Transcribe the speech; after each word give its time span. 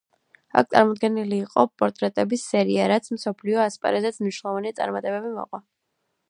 აქ 0.59 0.69
წარმოდგენილი 0.69 1.37
იყო 1.47 1.65
პორტრეტების 1.81 2.45
სერია, 2.53 2.87
რასაც 2.93 3.11
მსოფლიო 3.19 3.61
ასპარეზზეც 3.67 4.19
მნიშვნელოვანი 4.25 4.73
წარმატებები 4.81 5.37
მოჰყვა. 5.37 5.63